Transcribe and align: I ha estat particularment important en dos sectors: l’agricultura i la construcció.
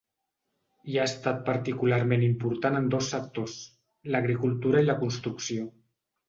I 0.93 0.95
ha 1.01 1.03
estat 1.09 1.43
particularment 1.49 2.23
important 2.27 2.77
en 2.79 2.87
dos 2.95 3.11
sectors: 3.13 3.55
l’agricultura 4.17 4.83
i 4.83 4.89
la 4.89 4.97
construcció. 5.05 5.71